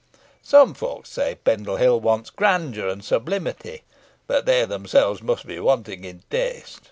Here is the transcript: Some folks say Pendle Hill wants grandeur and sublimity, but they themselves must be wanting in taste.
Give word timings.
Some 0.41 0.73
folks 0.73 1.11
say 1.11 1.35
Pendle 1.43 1.75
Hill 1.75 1.99
wants 1.99 2.31
grandeur 2.31 2.87
and 2.87 3.05
sublimity, 3.05 3.83
but 4.25 4.47
they 4.47 4.65
themselves 4.65 5.21
must 5.21 5.45
be 5.45 5.59
wanting 5.59 6.05
in 6.05 6.23
taste. 6.27 6.79